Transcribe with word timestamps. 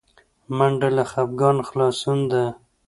منډه 0.57 0.89
له 0.97 1.03
خپګانه 1.11 1.63
خلاصون 1.69 2.19
ده 2.31 2.43